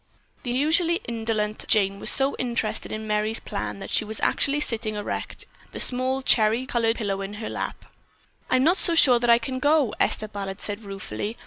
The 0.41 0.49
usually 0.51 0.95
indolent 1.07 1.63
Jane 1.67 1.99
was 1.99 2.09
so 2.09 2.35
interested 2.39 2.91
in 2.91 3.05
Merry's 3.05 3.39
plan 3.39 3.77
that 3.77 3.91
she 3.91 4.03
was 4.03 4.19
actually 4.21 4.59
sitting 4.61 4.95
erect, 4.95 5.45
the 5.73 5.79
small 5.79 6.23
cherry 6.23 6.65
colored 6.65 6.95
pillow 6.95 7.21
in 7.21 7.35
her 7.35 7.51
lap. 7.51 7.85
"I'm 8.49 8.63
not 8.63 8.77
so 8.77 8.95
sure 8.95 9.19
that 9.19 9.29
I 9.29 9.37
can 9.37 9.59
go," 9.59 9.93
Esther 9.99 10.27
Ballard 10.27 10.59
said 10.59 10.83
ruefully. 10.83 11.37